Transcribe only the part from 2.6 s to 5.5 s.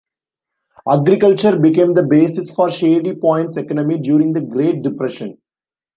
Shady Point's economy during the Great Depression.